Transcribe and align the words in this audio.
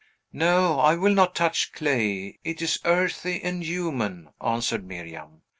"No; 0.33 0.79
I 0.79 0.95
will 0.95 1.13
not 1.13 1.35
touch 1.35 1.73
clay; 1.73 2.39
it 2.43 2.59
is 2.59 2.79
earthy 2.85 3.39
and 3.43 3.63
human," 3.63 4.29
answered 4.43 4.83
Miriam. 4.83 5.43